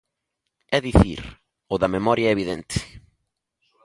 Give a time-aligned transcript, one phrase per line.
[0.77, 1.21] É dicir,
[1.73, 2.77] o da memoria é evidente.